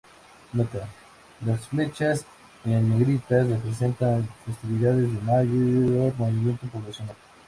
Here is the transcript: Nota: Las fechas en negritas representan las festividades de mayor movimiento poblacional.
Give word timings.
Nota: 0.53 0.87
Las 1.45 1.67
fechas 1.67 2.25
en 2.65 2.89
negritas 2.97 3.47
representan 3.47 4.21
las 4.21 4.35
festividades 4.47 5.03
de 5.13 5.21
mayor 5.21 6.15
movimiento 6.17 6.65
poblacional. 6.69 7.15